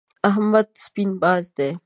احمد 0.29 0.67
سپين 0.85 1.09
باز 1.21 1.45
دی. 1.57 1.69